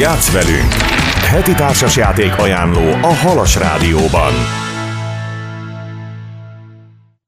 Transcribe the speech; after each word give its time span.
Játsz 0.00 0.32
velünk! 0.32 0.72
Heti 1.28 1.52
társasjáték 1.52 2.38
ajánló 2.38 2.92
a 3.02 3.14
Halas 3.14 3.56
Rádióban. 3.56 4.32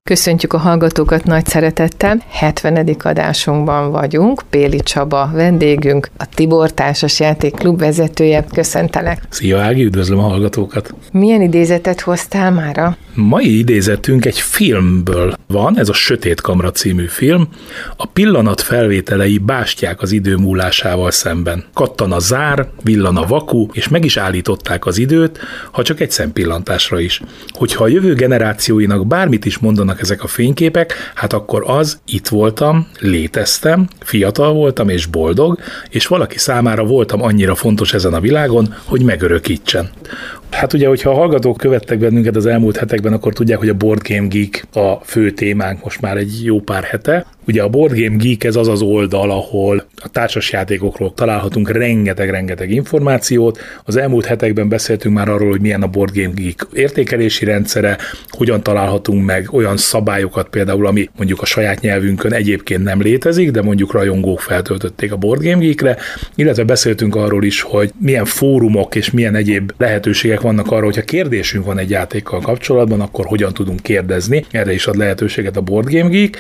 Köszöntjük 0.09 0.53
a 0.53 0.59
hallgatókat 0.59 1.25
nagy 1.25 1.47
szeretettel. 1.47 2.23
70. 2.29 2.97
adásunkban 3.03 3.91
vagyunk. 3.91 4.43
Péli 4.51 4.81
Csaba 4.81 5.31
vendégünk, 5.33 6.09
a 6.17 6.27
Tibor 6.35 6.73
Társas 6.73 7.21
Játék 7.21 7.55
Klub 7.55 7.79
vezetője. 7.79 8.45
Köszöntelek. 8.53 9.23
Szia 9.29 9.61
Ági, 9.61 9.85
üdvözlöm 9.85 10.19
a 10.19 10.23
hallgatókat. 10.23 10.95
Milyen 11.13 11.43
idézetet 11.43 12.01
hoztál 12.01 12.51
mára? 12.51 12.97
Mai 13.15 13.59
idézetünk 13.59 14.25
egy 14.25 14.39
filmből 14.39 15.35
van, 15.47 15.79
ez 15.79 15.89
a 15.89 15.93
Sötét 15.93 16.41
Kamra 16.41 16.71
című 16.71 17.07
film. 17.07 17.49
A 17.97 18.07
pillanat 18.07 18.61
felvételei 18.61 19.39
bástyák 19.39 20.03
az 20.03 20.13
idő 20.13 20.37
múlásával 20.37 21.11
szemben. 21.11 21.65
Kattan 21.75 22.13
a 22.13 22.19
zár, 22.19 22.69
villan 22.83 23.17
a 23.17 23.27
vaku, 23.27 23.67
és 23.73 23.89
meg 23.89 24.05
is 24.05 24.17
állították 24.17 24.87
az 24.87 24.99
időt, 24.99 25.39
ha 25.71 25.83
csak 25.83 26.01
egy 26.01 26.11
szempillantásra 26.11 27.01
is. 27.01 27.23
Hogyha 27.49 27.85
a 27.85 27.89
jövő 27.89 28.15
generációinak 28.15 29.07
bármit 29.07 29.45
is 29.45 29.59
mondanak 29.59 29.92
ezek 30.01 30.23
a 30.23 30.27
fényképek, 30.27 30.95
hát 31.15 31.33
akkor 31.33 31.63
az, 31.67 32.01
itt 32.07 32.29
voltam, 32.29 32.89
léteztem, 32.99 33.89
fiatal 34.01 34.53
voltam 34.53 34.89
és 34.89 35.07
boldog, 35.07 35.59
és 35.91 36.07
valaki 36.07 36.39
számára 36.39 36.85
voltam 36.85 37.23
annyira 37.23 37.55
fontos 37.55 37.95
ezen 37.95 38.15
a 38.15 38.21
világon, 38.21 38.75
hogy 38.85 39.03
megörökítsen. 39.03 39.91
Hát 40.53 40.73
ugye, 40.73 40.89
hogyha 40.89 41.11
a 41.11 41.15
hallgatók 41.15 41.57
követtek 41.57 41.99
bennünket 41.99 42.37
az 42.37 42.47
elmúlt 42.47 42.77
hetekben, 42.77 43.13
akkor 43.13 43.33
tudják, 43.33 43.59
hogy 43.59 43.69
a 43.69 43.75
Board 43.75 44.09
Game 44.09 44.27
Geek 44.27 44.67
a 44.73 45.05
fő 45.05 45.31
témánk 45.31 45.85
most 45.85 46.01
már 46.01 46.17
egy 46.17 46.45
jó 46.45 46.61
pár 46.61 46.83
hete. 46.83 47.27
Ugye 47.47 47.63
a 47.63 47.69
Board 47.69 47.99
Game 47.99 48.17
Geek 48.17 48.45
ez 48.45 48.57
az 48.57 48.69
az 48.69 48.83
oldal, 48.83 49.31
ahol 49.31 49.85
a 49.97 50.09
társasjátékokról 50.09 51.15
találhatunk 51.15 51.71
rengeteg-rengeteg 51.71 52.71
információt. 52.71 53.59
Az 53.85 53.97
elmúlt 53.97 54.25
hetekben 54.25 54.69
beszéltünk 54.69 55.15
már 55.15 55.29
arról, 55.29 55.51
hogy 55.51 55.61
milyen 55.61 55.83
a 55.83 55.87
Board 55.87 56.15
Game 56.15 56.33
Geek 56.35 56.67
értékelési 56.73 57.45
rendszere, 57.45 57.99
hogyan 58.29 58.63
találhatunk 58.63 59.25
meg 59.25 59.53
olyan 59.53 59.77
szabályokat 59.77 60.49
például, 60.49 60.87
ami 60.87 61.11
mondjuk 61.17 61.43
a 61.43 61.47
saját 61.47 61.81
nyelvünkön 61.81 62.33
egyébként 62.33 62.85
nem 62.85 63.03
létezik, 63.03 63.51
de 63.51 63.63
mondjuk 63.63 63.93
rajongók 63.93 64.41
feltöltötték 64.41 65.13
a 65.13 65.17
Board 65.17 65.43
Game 65.43 65.65
Geekre, 65.65 65.97
illetve 66.35 66.65
beszéltünk 66.65 67.17
arról 67.17 67.45
is, 67.45 67.61
hogy 67.61 67.93
milyen 67.99 68.25
fórumok 68.25 68.95
és 68.95 69.11
milyen 69.11 69.35
egyéb 69.35 69.73
lehetőségek 69.79 70.42
vannak 70.43 70.71
arra, 70.71 70.85
hogyha 70.85 71.03
kérdésünk 71.03 71.65
van 71.65 71.79
egy 71.79 71.91
játékkal 71.91 72.41
kapcsolatban, 72.41 73.01
akkor 73.01 73.27
hogyan 73.27 73.53
tudunk 73.53 73.81
kérdezni. 73.81 74.45
Erre 74.51 74.73
is 74.73 74.87
ad 74.87 74.97
lehetőséget 74.97 75.57
a 75.57 75.61
Board 75.61 75.91
Game 75.91 76.09
Geek. 76.09 76.39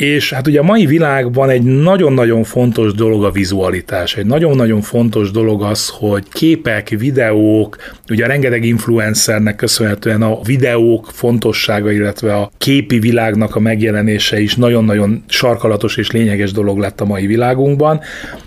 És 0.00 0.32
hát 0.32 0.46
ugye 0.46 0.60
a 0.60 0.62
mai 0.62 0.86
világban 0.86 1.50
egy 1.50 1.62
nagyon-nagyon 1.62 2.44
fontos 2.44 2.92
dolog 2.92 3.24
a 3.24 3.30
vizualitás. 3.30 4.16
Egy 4.16 4.26
nagyon-nagyon 4.26 4.80
fontos 4.80 5.30
dolog 5.30 5.62
az, 5.62 5.88
hogy 5.88 6.24
képek, 6.32 6.88
videók, 6.88 7.76
ugye 8.10 8.26
rengeteg 8.26 8.64
influencernek 8.64 9.56
köszönhetően 9.56 10.22
a 10.22 10.40
videók 10.42 11.08
fontossága, 11.12 11.90
illetve 11.90 12.34
a 12.34 12.50
képi 12.58 12.98
világnak 12.98 13.56
a 13.56 13.60
megjelenése 13.60 14.40
is 14.40 14.54
nagyon-nagyon 14.54 15.24
sarkalatos 15.28 15.96
és 15.96 16.10
lényeges 16.10 16.52
dolog 16.52 16.78
lett 16.78 17.00
a 17.00 17.04
mai 17.04 17.26
világunkban. 17.26 18.00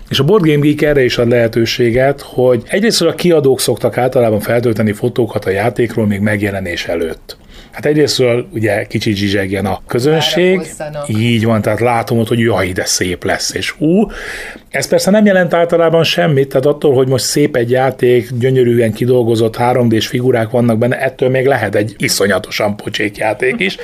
És 0.08 0.18
a 0.18 0.24
Board 0.24 0.44
Game 0.44 0.66
Geek 0.66 0.82
erre 0.82 1.04
is 1.04 1.18
ad 1.18 1.28
lehetőséget, 1.28 2.20
hogy 2.20 2.62
egyrészt 2.66 3.02
a 3.02 3.14
kiadók 3.14 3.60
szoktak 3.60 3.98
általában 3.98 4.40
feltölteni 4.40 4.92
fotókat 4.92 5.44
a 5.44 5.50
játékról 5.50 6.06
még 6.06 6.20
megjelenés 6.20 6.84
előtt. 6.86 7.36
Hát 7.74 7.86
egyrésztről 7.86 8.46
ugye 8.52 8.84
kicsit 8.84 9.16
zsizsegjen 9.16 9.66
a 9.66 9.80
közönség, 9.86 10.60
így 11.06 11.44
van, 11.44 11.62
tehát 11.62 11.80
látom 11.80 12.18
ott, 12.18 12.28
hogy 12.28 12.38
jaj, 12.38 12.72
de 12.72 12.84
szép 12.84 13.24
lesz, 13.24 13.54
és 13.54 13.74
ú, 13.78 14.06
ez 14.70 14.88
persze 14.88 15.10
nem 15.10 15.26
jelent 15.26 15.54
általában 15.54 16.04
semmit, 16.04 16.48
tehát 16.48 16.66
attól, 16.66 16.94
hogy 16.94 17.08
most 17.08 17.24
szép 17.24 17.56
egy 17.56 17.70
játék, 17.70 18.28
gyönyörűen 18.38 18.92
kidolgozott 18.92 19.56
3D-s 19.58 20.06
figurák 20.06 20.50
vannak 20.50 20.78
benne, 20.78 21.00
ettől 21.00 21.28
még 21.28 21.46
lehet 21.46 21.74
egy 21.74 21.94
iszonyatosan 21.98 22.76
pocsék 22.76 23.16
játék 23.16 23.54
is, 23.58 23.76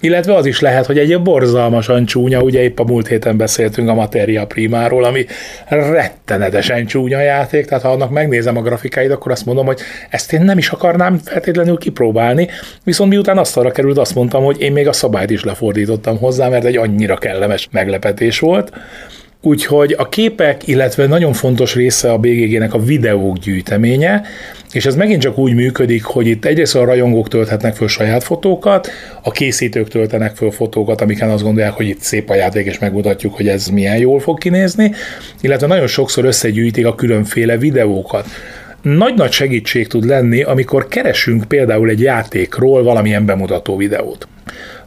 illetve 0.00 0.34
az 0.34 0.46
is 0.46 0.60
lehet, 0.60 0.86
hogy 0.86 0.98
egy 0.98 1.22
borzalmasan 1.22 2.04
csúnya, 2.04 2.40
ugye 2.40 2.62
épp 2.62 2.78
a 2.78 2.84
múlt 2.84 3.06
héten 3.06 3.36
beszéltünk 3.36 3.88
a 3.88 3.94
Materia 3.94 4.46
Primáról, 4.46 5.04
ami 5.04 5.26
rettenetesen 5.68 6.86
csúnya 6.86 7.20
játék, 7.20 7.66
tehát 7.66 7.84
ha 7.84 7.90
annak 7.90 8.10
megnézem 8.10 8.56
a 8.56 8.62
grafikáit, 8.62 9.10
akkor 9.10 9.32
azt 9.32 9.46
mondom, 9.46 9.66
hogy 9.66 9.80
ezt 10.10 10.32
én 10.32 10.42
nem 10.42 10.58
is 10.58 10.68
akarnám 10.68 11.18
feltétlenül 11.24 11.76
kipróbálni, 11.76 12.48
viszont 12.84 13.10
miután 13.10 13.33
azt 13.38 13.56
arra 13.56 13.70
került, 13.70 13.98
azt 13.98 14.14
mondtam, 14.14 14.44
hogy 14.44 14.60
én 14.60 14.72
még 14.72 14.88
a 14.88 14.92
szabályt 14.92 15.30
is 15.30 15.44
lefordítottam 15.44 16.18
hozzá, 16.18 16.48
mert 16.48 16.64
egy 16.64 16.76
annyira 16.76 17.16
kellemes 17.16 17.68
meglepetés 17.70 18.38
volt. 18.38 18.72
Úgyhogy 19.46 19.94
a 19.98 20.08
képek, 20.08 20.66
illetve 20.66 21.06
nagyon 21.06 21.32
fontos 21.32 21.74
része 21.74 22.12
a 22.12 22.18
BGG-nek 22.18 22.74
a 22.74 22.78
videók 22.78 23.38
gyűjteménye, 23.38 24.22
és 24.72 24.86
ez 24.86 24.96
megint 24.96 25.20
csak 25.20 25.38
úgy 25.38 25.54
működik, 25.54 26.04
hogy 26.04 26.26
itt 26.26 26.44
egyrészt 26.44 26.76
a 26.76 26.84
rajongók 26.84 27.28
tölthetnek 27.28 27.74
föl 27.74 27.88
saját 27.88 28.24
fotókat, 28.24 28.88
a 29.22 29.30
készítők 29.30 29.88
töltenek 29.88 30.36
föl 30.36 30.50
fotókat, 30.50 31.00
amiken 31.00 31.30
azt 31.30 31.42
gondolják, 31.42 31.72
hogy 31.72 31.88
itt 31.88 32.00
szép 32.00 32.30
a 32.30 32.34
játék, 32.34 32.66
és 32.66 32.78
megmutatjuk, 32.78 33.34
hogy 33.34 33.48
ez 33.48 33.66
milyen 33.66 33.96
jól 33.96 34.20
fog 34.20 34.38
kinézni, 34.38 34.92
illetve 35.40 35.66
nagyon 35.66 35.86
sokszor 35.86 36.24
összegyűjtik 36.24 36.86
a 36.86 36.94
különféle 36.94 37.56
videókat 37.56 38.26
nagy-nagy 38.84 39.32
segítség 39.32 39.86
tud 39.86 40.04
lenni, 40.04 40.42
amikor 40.42 40.88
keresünk 40.88 41.44
például 41.44 41.88
egy 41.88 42.00
játékról 42.00 42.82
valamilyen 42.82 43.26
bemutató 43.26 43.76
videót. 43.76 44.28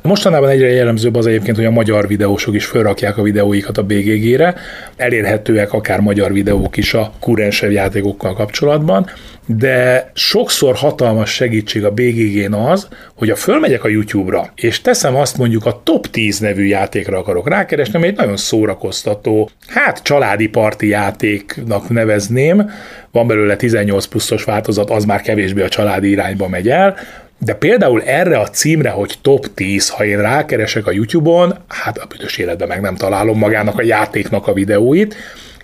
Mostanában 0.07 0.50
egyre 0.50 0.68
jellemzőbb 0.68 1.16
az 1.16 1.25
egyébként, 1.25 1.56
hogy 1.56 1.66
a 1.66 1.72
magyar 1.72 2.07
videósok 2.07 2.56
is 2.56 2.66
felrakják 2.66 3.18
a 3.18 3.22
videóikat 3.22 3.78
a 3.78 3.84
BGG-re, 3.84 4.56
elérhetőek 4.95 5.73
akár 5.73 6.00
magyar 6.00 6.34
videók 6.34 6.78
is 6.78 6.94
a 6.94 7.12
kurensebb 7.19 7.72
játékokkal 7.72 8.34
kapcsolatban, 8.34 9.09
de 9.46 10.12
sokszor 10.13 10.75
hatalmas 10.75 11.34
segítség 11.34 11.85
a 11.85 11.91
BGG-n 11.91 12.53
az, 12.53 12.88
hogy 13.16 13.29
a 13.29 13.35
fölmegyek 13.35 13.84
a 13.84 13.88
YouTube-ra, 13.88 14.51
és 14.56 14.81
teszem 14.81 15.16
azt 15.16 15.38
mondjuk 15.38 15.66
a 15.66 15.81
top 15.84 16.07
10 16.07 16.40
nevű 16.40 16.66
játékra 16.66 17.17
akarok 17.17 17.50
rákeresni, 17.50 17.96
ami 17.96 18.07
egy 18.07 18.16
nagyon 18.16 18.38
szórakoztató, 18.38 19.50
hát 19.67 20.03
családi 20.03 20.47
parti 20.47 20.88
játéknak 20.88 21.90
nevezném, 21.90 22.69
van 23.12 23.28
belőle 23.28 23.56
18 23.56 24.06
pluszos 24.06 24.44
változat, 24.44 24.90
az 24.90 25.06
már 25.06 25.22
kevésbé 25.22 25.62
a 25.62 25.69
családi 25.69 26.09
irányba 26.09 26.47
megy 26.47 26.69
el, 26.69 26.96
de 27.39 27.53
például 27.53 28.01
erre 28.01 28.39
a 28.39 28.49
címre, 28.49 28.89
hogy 28.89 29.15
top 29.21 29.53
10, 29.53 29.89
ha 29.89 30.05
én 30.05 30.21
rákeresek 30.21 30.87
a 30.87 30.91
YouTube-on, 30.91 31.57
hát 31.67 31.97
a 31.97 32.05
büdös 32.05 32.37
életben 32.37 32.67
meg 32.67 32.81
nem 32.81 32.95
találom 32.95 33.37
magának 33.37 33.79
a 33.79 33.83
játéknak 33.83 34.47
a 34.47 34.53
videóit, 34.53 35.15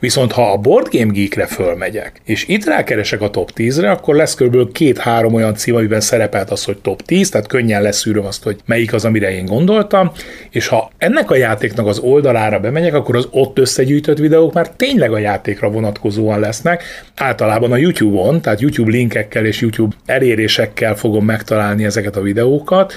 Viszont 0.04 0.32
ha 0.32 0.52
a 0.52 0.58
Board 0.58 0.88
Game 0.92 1.12
Geekre 1.12 1.46
fölmegyek, 1.46 2.22
és 2.26 2.48
itt 2.48 2.66
rákeresek 2.66 3.22
a 3.22 3.30
top 3.30 3.52
10-re, 3.56 3.92
akkor 3.92 4.16
lesz 4.16 4.36
kb. 4.36 4.72
két-három 4.72 5.34
olyan 5.34 5.56
cím, 5.56 5.76
amiben 5.76 6.02
szerepelt 6.02 6.52
az, 6.52 6.64
hogy 6.64 6.78
top 6.78 7.02
10, 7.02 7.30
tehát 7.30 7.48
könnyen 7.48 7.82
leszűröm 7.82 8.26
azt, 8.26 8.44
hogy 8.44 8.60
melyik 8.66 8.94
az, 8.94 9.06
amire 9.06 9.32
én 9.32 9.46
gondoltam, 9.46 10.12
és 10.50 10.68
ha 10.68 10.92
ennek 10.98 11.32
a 11.32 11.36
játéknak 11.36 11.88
az 11.88 12.00
oldalára 12.00 12.60
bemegyek, 12.60 12.94
akkor 12.94 13.16
az 13.16 13.28
ott 13.32 13.58
összegyűjtött 13.58 14.18
videók 14.18 14.54
már 14.54 14.70
tényleg 14.70 15.14
a 15.14 15.18
játékra 15.18 15.70
vonatkozóan 15.70 16.40
lesznek, 16.40 16.84
általában 17.16 17.72
a 17.72 17.78
YouTube-on, 17.78 18.42
tehát 18.42 18.62
YouTube 18.62 18.92
linkekkel 18.92 19.46
és 19.46 19.62
YouTube 19.62 19.96
elérésekkel 20.06 20.96
fogom 20.96 21.26
megtalálni 21.26 21.86
ezeket 21.86 22.16
a 22.16 22.22
videókat, 22.22 22.94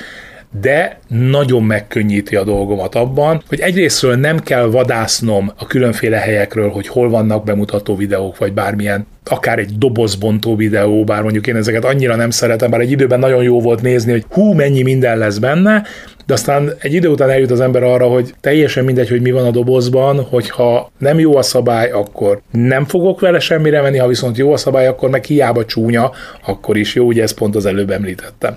de 0.60 0.98
nagyon 1.08 1.62
megkönnyíti 1.62 2.36
a 2.36 2.44
dolgomat 2.44 2.94
abban, 2.94 3.42
hogy 3.48 3.60
egyrésztről 3.60 4.16
nem 4.16 4.40
kell 4.40 4.64
vadásznom 4.64 5.52
a 5.56 5.66
különféle 5.66 6.16
helyekről, 6.16 6.68
hogy 6.68 6.88
hol 6.88 7.10
vannak 7.10 7.44
bemutató 7.44 7.96
videók, 7.96 8.38
vagy 8.38 8.52
bármilyen 8.52 9.06
akár 9.24 9.58
egy 9.58 9.78
dobozbontó 9.78 10.56
videó, 10.56 11.04
bár 11.04 11.22
mondjuk 11.22 11.46
én 11.46 11.56
ezeket 11.56 11.84
annyira 11.84 12.16
nem 12.16 12.30
szeretem, 12.30 12.70
bár 12.70 12.80
egy 12.80 12.90
időben 12.90 13.18
nagyon 13.18 13.42
jó 13.42 13.60
volt 13.60 13.82
nézni, 13.82 14.10
hogy 14.10 14.24
hú, 14.30 14.52
mennyi 14.52 14.82
minden 14.82 15.18
lesz 15.18 15.38
benne, 15.38 15.82
de 16.26 16.34
aztán 16.34 16.72
egy 16.78 16.94
idő 16.94 17.08
után 17.08 17.30
eljut 17.30 17.50
az 17.50 17.60
ember 17.60 17.82
arra, 17.82 18.06
hogy 18.06 18.34
teljesen 18.40 18.84
mindegy, 18.84 19.08
hogy 19.08 19.20
mi 19.20 19.30
van 19.30 19.46
a 19.46 19.50
dobozban, 19.50 20.22
hogyha 20.22 20.90
nem 20.98 21.18
jó 21.18 21.36
a 21.36 21.42
szabály, 21.42 21.90
akkor 21.90 22.40
nem 22.52 22.84
fogok 22.84 23.20
vele 23.20 23.38
semmire 23.38 23.80
menni, 23.80 23.98
ha 23.98 24.06
viszont 24.06 24.36
jó 24.36 24.52
a 24.52 24.56
szabály, 24.56 24.86
akkor 24.86 25.10
meg 25.10 25.24
hiába 25.24 25.64
csúnya, 25.64 26.12
akkor 26.46 26.76
is 26.76 26.94
jó, 26.94 27.06
ugye 27.06 27.22
ezt 27.22 27.34
pont 27.34 27.56
az 27.56 27.66
előbb 27.66 27.90
említettem. 27.90 28.56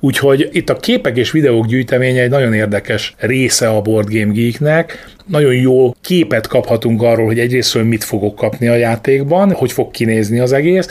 Úgyhogy 0.00 0.48
itt 0.52 0.68
a 0.70 0.76
képek 0.76 1.16
és 1.16 1.30
videók 1.30 1.66
gyűjteménye 1.66 2.22
egy 2.22 2.30
nagyon 2.30 2.54
érdekes 2.54 3.14
része 3.18 3.68
a 3.68 3.80
Board 3.80 4.08
Game 4.08 4.32
Geeknek, 4.32 5.12
nagyon 5.26 5.54
jó 5.54 5.94
képet 6.00 6.46
kaphatunk 6.46 7.02
arról, 7.02 7.26
hogy 7.26 7.38
egyrésztről 7.38 7.84
mit 7.84 8.04
fogok 8.04 8.34
kapni 8.34 8.68
a 8.68 8.74
játékban, 8.74 9.52
hogy 9.52 9.72
fog 9.72 9.90
kinézni 9.90 10.38
az 10.38 10.52
egész, 10.52 10.88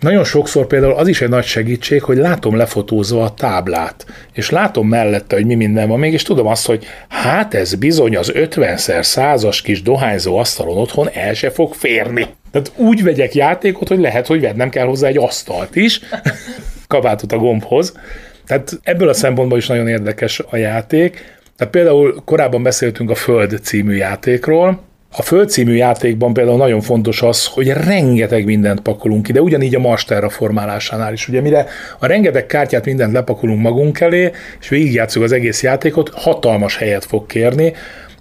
nagyon 0.00 0.24
sokszor 0.24 0.66
például 0.66 0.94
az 0.94 1.08
is 1.08 1.20
egy 1.20 1.28
nagy 1.28 1.44
segítség, 1.44 2.02
hogy 2.02 2.16
látom 2.16 2.56
lefotózva 2.56 3.24
a 3.24 3.34
táblát, 3.34 4.06
és 4.32 4.50
látom 4.50 4.88
mellette, 4.88 5.36
hogy 5.36 5.46
mi 5.46 5.54
minden 5.54 5.88
van 5.88 5.98
még, 5.98 6.12
és 6.12 6.22
tudom 6.22 6.46
azt, 6.46 6.66
hogy 6.66 6.86
hát 7.08 7.54
ez 7.54 7.74
bizony 7.74 8.16
az 8.16 8.32
50-szer 8.34 9.02
százas 9.02 9.62
kis 9.62 9.82
dohányzó 9.82 10.36
asztalon 10.36 10.76
otthon 10.76 11.08
el 11.12 11.34
se 11.34 11.50
fog 11.50 11.74
férni. 11.74 12.26
Tehát 12.52 12.72
úgy 12.76 13.02
vegyek 13.02 13.34
játékot, 13.34 13.88
hogy 13.88 13.98
lehet, 13.98 14.26
hogy 14.26 14.40
vednem 14.40 14.68
kell 14.68 14.86
hozzá 14.86 15.08
egy 15.08 15.18
asztalt 15.18 15.76
is, 15.76 16.00
kabátot 16.86 17.32
a 17.32 17.38
gombhoz. 17.38 17.92
Tehát 18.46 18.80
ebből 18.82 19.08
a 19.08 19.12
szempontból 19.12 19.58
is 19.58 19.66
nagyon 19.66 19.88
érdekes 19.88 20.42
a 20.50 20.56
játék. 20.56 21.38
Tehát 21.56 21.72
például 21.72 22.22
korábban 22.24 22.62
beszéltünk 22.62 23.10
a 23.10 23.14
Föld 23.14 23.58
című 23.62 23.94
játékról, 23.94 24.88
A 25.16 25.22
földcímű 25.22 25.74
játékban 25.74 26.32
például 26.32 26.56
nagyon 26.56 26.80
fontos 26.80 27.22
az, 27.22 27.46
hogy 27.46 27.68
rengeteg 27.68 28.44
mindent 28.44 28.80
pakolunk 28.80 29.28
ide, 29.28 29.40
ugyanígy 29.40 29.74
a 29.74 29.78
Master 29.78 30.30
formálásánál 30.30 31.12
is. 31.12 31.28
Ugye 31.28 31.40
mire 31.40 31.66
a 31.98 32.06
rengeteg 32.06 32.46
kártyát 32.46 32.84
mindent 32.84 33.12
lepakolunk 33.12 33.60
magunk 33.60 34.00
elé, 34.00 34.30
és 34.60 34.68
végigjátszunk 34.68 35.24
az 35.24 35.32
egész 35.32 35.62
játékot, 35.62 36.10
hatalmas 36.14 36.76
helyet 36.76 37.04
fog 37.04 37.26
kérni, 37.26 37.72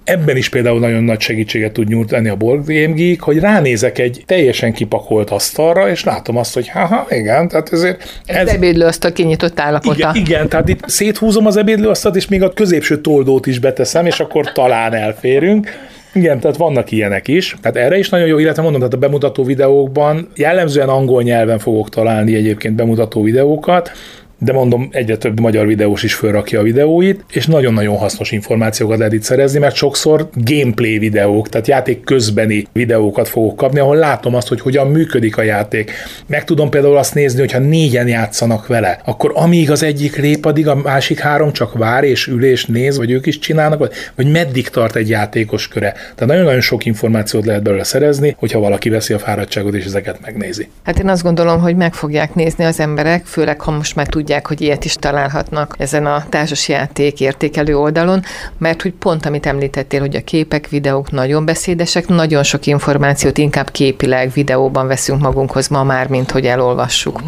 ebben 0.10 0.38
is 0.38 0.50
például 0.50 0.80
nagyon 0.80 1.04
nagy 1.04 1.20
segítséget 1.20 1.72
tud 1.72 1.88
nyújtani 1.88 2.30
a 2.30 2.36
Board 2.36 2.66
Game 2.66 2.94
Geek, 2.94 3.22
hogy 3.22 3.40
ránézek 3.40 3.98
egy 3.98 4.24
teljesen 4.26 4.74
kipakolt 4.74 5.30
asztalra, 5.30 5.90
és 5.90 6.04
látom 6.04 6.38
azt, 6.38 6.54
hogy 6.54 6.68
haha, 6.70 7.06
igen, 7.10 7.48
tehát 7.48 7.74
ezért... 7.74 8.22
Ez, 8.26 8.36
ez 8.36 8.54
ebédlőasztal 8.54 9.12
kinyitott 9.12 9.60
állapota. 9.60 10.12
Igen, 10.14 10.16
igen, 10.16 10.50
tehát 10.50 10.70
itt 10.70 10.84
széthúzom 10.88 11.46
az 11.46 11.58
ebédlőasztalt, 11.58 12.16
és 12.16 12.28
még 12.28 12.44
a 12.44 12.54
középső 12.54 13.02
toldót 13.02 13.46
is 13.46 13.60
beteszem, 13.60 14.06
és 14.06 14.20
akkor 14.20 14.52
talán 14.52 14.94
elférünk. 14.94 15.70
Igen, 16.14 16.40
tehát 16.40 16.58
vannak 16.58 16.92
ilyenek 16.92 17.28
is. 17.28 17.56
Tehát 17.62 17.78
erre 17.78 17.98
is 17.98 18.10
nagyon 18.10 18.28
jó, 18.28 18.38
illetve 18.38 18.62
mondom, 18.62 18.80
tehát 18.80 18.96
a 18.96 19.00
bemutató 19.00 19.44
videókban 19.44 20.28
jellemzően 20.36 20.90
angol 20.90 21.24
nyelven 21.24 21.60
fogok 21.60 21.90
találni 21.90 22.36
egyébként 22.36 22.76
bemutató 22.76 23.24
videókat, 23.24 23.92
de 24.40 24.54
mondom, 24.54 24.88
egyre 24.92 25.18
több 25.18 25.40
magyar 25.40 25.68
videós 25.68 26.04
is 26.04 26.14
felrakja 26.14 26.60
a 26.60 26.64
videóit, 26.64 27.24
és 27.32 27.46
nagyon-nagyon 27.46 27.98
hasznos 27.98 28.32
információkat 28.32 28.98
lehet 28.98 29.14
itt 29.14 29.24
szerezni, 29.24 29.60
mert 29.60 29.76
sokszor 29.76 30.30
gameplay 30.34 30.98
videók, 30.98 31.50
tehát 31.50 31.68
játék 31.68 32.04
közbeni 32.04 32.68
videókat 32.74 33.28
fogok 33.28 33.56
kapni, 33.56 33.80
ahol 33.80 33.96
látom 33.96 34.36
azt, 34.36 34.48
hogy 34.48 34.62
hogyan 34.62 34.88
működik 34.88 35.38
a 35.38 35.42
játék. 35.42 35.92
Meg 36.28 36.44
tudom 36.44 36.70
például 36.70 36.98
azt 36.98 37.14
nézni, 37.14 37.40
hogyha 37.40 37.60
négyen 37.60 38.08
játszanak 38.08 38.68
vele, 38.68 39.02
akkor 39.06 39.32
amíg 39.36 39.72
az 39.72 39.84
egyik 39.84 40.16
lép, 40.16 40.46
addig 40.46 40.68
a 40.68 40.76
másik 40.76 41.20
három 41.20 41.52
csak 41.52 41.78
vár 41.78 42.04
és 42.04 42.28
ül 42.28 42.46
és 42.46 42.66
néz, 42.66 42.98
vagy 42.98 43.12
ők 43.12 43.26
is 43.26 43.40
csinálnak, 43.40 43.80
vagy, 43.80 43.92
vagy 44.16 44.32
meddig 44.32 44.70
tart 44.70 44.96
egy 44.96 45.10
játékos 45.10 45.68
köre. 45.68 45.92
Tehát 45.92 46.26
nagyon-nagyon 46.26 46.62
sok 46.62 46.86
információt 46.86 47.46
lehet 47.46 47.64
belőle 47.64 47.84
szerezni, 47.84 48.36
hogyha 48.38 48.60
valaki 48.60 48.90
veszi 48.90 49.14
a 49.14 49.20
fáradtságot 49.20 49.74
és 49.74 49.86
ezeket 49.86 50.20
megnézi. 50.22 50.70
Hát 50.84 51.00
én 51.00 51.10
azt 51.10 51.24
gondolom, 51.24 51.62
hogy 51.62 51.76
meg 51.76 51.94
fogják 51.94 52.36
nézni 52.36 52.64
az 52.64 52.80
emberek, 52.80 53.26
főleg 53.26 53.62
ha 53.62 53.72
most 53.72 53.96
már 53.96 54.08
tudják, 54.08 54.28
tudják, 54.30 54.48
hogy 54.48 54.62
ilyet 54.62 54.86
is 54.86 54.96
találhatnak 54.96 55.76
ezen 55.78 56.06
a 56.06 56.26
társasjáték 56.30 57.20
értékelő 57.20 57.78
oldalon, 57.78 58.24
mert 58.58 58.82
hogy 58.82 58.94
pont 58.94 59.26
amit 59.26 59.46
említettél, 59.46 60.00
hogy 60.00 60.16
a 60.16 60.22
képek, 60.24 60.68
videók 60.68 61.12
nagyon 61.12 61.46
beszédesek, 61.46 62.08
nagyon 62.08 62.44
sok 62.44 62.66
információt 62.66 63.38
inkább 63.38 63.72
képileg, 63.72 64.32
videóban 64.34 64.88
veszünk 64.88 65.22
magunkhoz 65.22 65.68
ma 65.68 65.84
már, 65.84 66.08
mint 66.08 66.32
hogy 66.32 66.46
elolvassuk. 66.46 67.22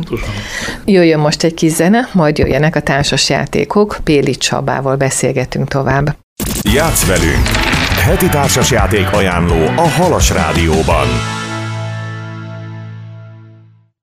Jöjjön 0.85 1.19
most 1.19 1.43
egy 1.43 1.53
kis 1.53 1.71
zene, 1.71 2.09
majd 2.13 2.37
jöjjenek 2.37 2.75
a 2.75 2.81
társasjátékok, 2.81 3.97
Péli 4.03 4.35
Csabával 4.35 4.95
beszélgetünk 4.95 5.67
tovább. 5.67 6.15
Játsz 6.61 7.05
velünk! 7.05 7.47
Heti 8.03 8.29
társasjáték 8.29 9.13
ajánló 9.13 9.65
a 9.75 9.87
Halas 9.87 10.29
Rádióban. 10.29 11.40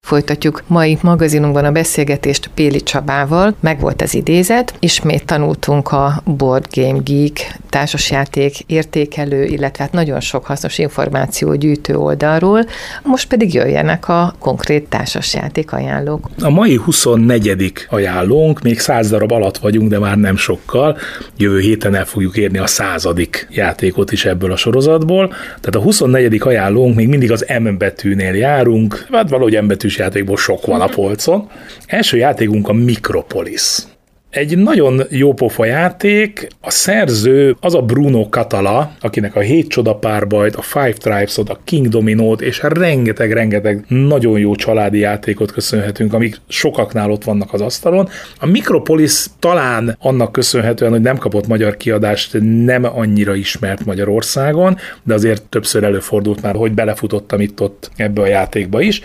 Folytatjuk 0.08 0.62
mai 0.66 0.98
magazinunkban 1.02 1.64
a 1.64 1.72
beszélgetést 1.72 2.50
Péli 2.54 2.82
Csabával. 2.82 3.54
Meg 3.60 3.80
volt 3.80 4.02
az 4.02 4.14
idézet, 4.14 4.74
ismét 4.78 5.24
tanultunk 5.24 5.92
a 5.92 6.22
Board 6.24 6.66
Game 6.74 6.98
Geek 7.04 7.58
társasjáték 7.68 8.54
értékelő, 8.66 9.44
illetve 9.44 9.84
hát 9.84 9.92
nagyon 9.92 10.20
sok 10.20 10.44
hasznos 10.44 10.78
információ 10.78 11.54
gyűjtő 11.54 11.96
oldalról, 11.96 12.64
most 13.02 13.28
pedig 13.28 13.54
jöjjenek 13.54 14.08
a 14.08 14.34
konkrét 14.38 14.88
társasjáték 14.88 15.72
ajánlók. 15.72 16.28
A 16.40 16.50
mai 16.50 16.76
24. 16.76 17.72
ajánlónk, 17.88 18.62
még 18.62 18.78
száz 18.78 19.10
darab 19.10 19.32
alatt 19.32 19.58
vagyunk, 19.58 19.90
de 19.90 19.98
már 19.98 20.16
nem 20.16 20.36
sokkal. 20.36 20.98
Jövő 21.36 21.60
héten 21.60 21.94
el 21.94 22.04
fogjuk 22.04 22.36
érni 22.36 22.58
a 22.58 22.66
századik 22.66 23.48
játékot 23.50 24.12
is 24.12 24.24
ebből 24.24 24.52
a 24.52 24.56
sorozatból. 24.56 25.28
Tehát 25.28 25.74
a 25.74 25.80
24. 25.80 26.40
ajánlónk 26.40 26.94
még 26.94 27.08
mindig 27.08 27.32
az 27.32 27.46
M 27.62 27.76
betűnél 27.78 28.34
járunk, 28.34 29.06
hát 29.12 29.28
valahogy 29.28 29.62
M 29.62 29.66
betűs 29.66 29.96
játékból 29.98 30.36
sok 30.36 30.66
van 30.66 30.80
a 30.80 30.86
polcon. 30.86 31.50
Első 31.86 32.16
játékunk 32.16 32.68
a 32.68 32.72
Micropolis. 32.72 33.78
Egy 34.30 34.58
nagyon 34.58 35.02
jó 35.10 35.32
pofa 35.32 35.64
játék, 35.64 36.48
a 36.60 36.70
szerző 36.70 37.56
az 37.60 37.74
a 37.74 37.82
Bruno 37.82 38.26
Catala, 38.30 38.92
akinek 39.00 39.36
a 39.36 39.40
Hét 39.40 39.68
Csoda 39.68 39.94
párbajt, 39.94 40.56
a 40.56 40.62
Five 40.62 40.92
Tribes-ot, 40.92 41.48
a 41.48 41.58
King 41.64 41.88
Dominót, 41.88 42.40
és 42.40 42.62
rengeteg-rengeteg 42.62 43.84
nagyon 43.88 44.38
jó 44.38 44.54
családi 44.54 44.98
játékot 44.98 45.52
köszönhetünk, 45.52 46.14
amik 46.14 46.40
sokaknál 46.48 47.10
ott 47.10 47.24
vannak 47.24 47.52
az 47.52 47.60
asztalon. 47.60 48.08
A 48.40 48.46
Micropolis 48.46 49.26
talán 49.38 49.96
annak 50.00 50.32
köszönhetően, 50.32 50.90
hogy 50.90 51.00
nem 51.00 51.16
kapott 51.16 51.46
magyar 51.46 51.76
kiadást, 51.76 52.36
nem 52.64 52.84
annyira 52.84 53.34
ismert 53.34 53.84
Magyarországon, 53.84 54.76
de 55.02 55.14
azért 55.14 55.42
többször 55.42 55.84
előfordult 55.84 56.42
már, 56.42 56.54
hogy 56.54 56.72
belefutottam 56.72 57.40
itt-ott 57.40 57.90
ebbe 57.96 58.20
a 58.22 58.26
játékba 58.26 58.80
is 58.80 59.02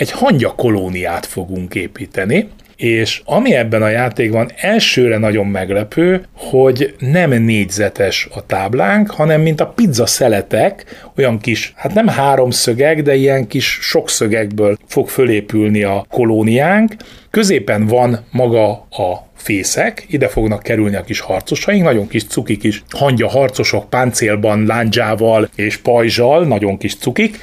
egy 0.00 0.10
hangya 0.10 0.54
kolóniát 0.54 1.26
fogunk 1.26 1.74
építeni, 1.74 2.48
és 2.76 3.22
ami 3.24 3.54
ebben 3.54 3.82
a 3.82 3.88
játékban 3.88 4.50
elsőre 4.56 5.18
nagyon 5.18 5.46
meglepő, 5.46 6.24
hogy 6.34 6.94
nem 6.98 7.30
négyzetes 7.30 8.28
a 8.34 8.46
táblánk, 8.46 9.10
hanem 9.10 9.40
mint 9.40 9.60
a 9.60 9.66
pizza 9.66 10.06
szeletek, 10.06 10.84
olyan 11.16 11.38
kis, 11.38 11.72
hát 11.76 11.94
nem 11.94 12.06
háromszögek, 12.06 13.02
de 13.02 13.14
ilyen 13.14 13.46
kis 13.46 13.78
sokszögekből 13.82 14.78
fog 14.86 15.08
fölépülni 15.08 15.82
a 15.82 16.06
kolóniánk. 16.10 16.94
Középen 17.30 17.86
van 17.86 18.24
maga 18.30 18.70
a 18.90 19.28
fészek, 19.34 20.06
ide 20.08 20.28
fognak 20.28 20.62
kerülni 20.62 20.96
a 20.96 21.02
kis 21.02 21.20
harcosaink, 21.20 21.84
nagyon 21.84 22.08
kis 22.08 22.24
cuki 22.24 22.56
kis 22.56 22.82
hangya 22.90 23.28
harcosok 23.28 23.90
páncélban, 23.90 24.66
lándzsával 24.66 25.48
és 25.54 25.76
pajzsal, 25.76 26.44
nagyon 26.44 26.78
kis 26.78 26.96
cukik, 26.96 27.38